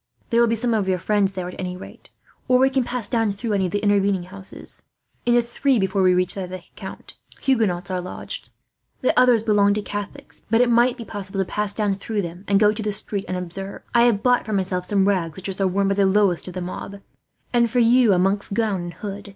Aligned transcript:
There 0.31 0.41
will 0.41 0.47
be 0.47 0.55
some 0.55 0.73
of 0.73 0.87
your 0.87 0.97
friends 0.97 1.33
there, 1.33 1.47
at 1.47 1.59
any 1.59 1.77
rate. 1.77 2.09
Or 2.47 2.57
we 2.57 2.71
can 2.71 2.83
pass 2.83 3.07
down 3.07 3.31
through 3.31 3.53
any 3.53 3.67
of 3.67 3.71
the 3.71 3.83
intervening 3.83 4.23
houses. 4.23 4.81
In 5.27 5.35
the 5.35 5.43
three 5.43 5.77
before 5.77 6.01
we 6.01 6.15
reach 6.15 6.33
that 6.33 6.45
of 6.45 6.49
the 6.49 6.63
count 6.75 7.13
Huguenots 7.41 7.91
are 7.91 8.01
lodged. 8.01 8.49
The 9.01 9.13
others 9.15 9.43
belong 9.43 9.75
to 9.75 9.83
Catholics, 9.83 10.41
but 10.49 10.59
it 10.59 10.71
might 10.71 10.97
be 10.97 11.05
possible 11.05 11.39
to 11.39 11.45
pass 11.45 11.71
down 11.71 11.93
through 11.93 12.23
them 12.23 12.45
and 12.47 12.59
to 12.59 12.63
go 12.63 12.69
into 12.71 12.81
the 12.81 12.91
street 12.91 13.25
unobserved. 13.29 13.85
"I 13.93 14.05
have 14.05 14.23
bought 14.23 14.43
for 14.43 14.53
myself 14.53 14.87
some 14.87 15.07
rags, 15.07 15.35
such 15.35 15.49
as 15.49 15.61
are 15.61 15.67
worn 15.67 15.87
by 15.89 15.93
the 15.93 16.07
lowest 16.07 16.47
of 16.47 16.55
the 16.55 16.61
mob; 16.61 16.99
and 17.53 17.69
for 17.69 17.77
you 17.77 18.11
a 18.11 18.17
monk's 18.17 18.49
gown 18.49 18.81
and 18.81 18.93
hood. 18.95 19.29